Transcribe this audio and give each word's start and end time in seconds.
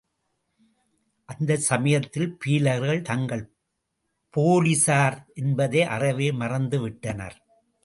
அந்தச் 1.29 1.65
சமயத்தில் 1.65 2.37
பீலர்கள் 2.37 3.01
தாங்கள் 3.01 3.43
போலிஸார் 4.33 5.17
என்பதை 5.33 5.81
அறவே 5.81 6.31
மறந்து 6.31 6.79
விட்டனர். 6.79 7.37